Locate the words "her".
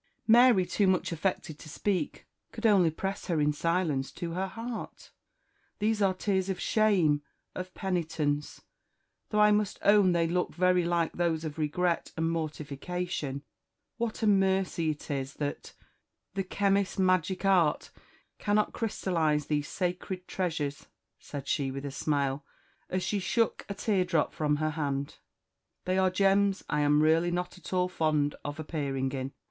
3.27-3.39, 4.31-4.47, 24.55-24.71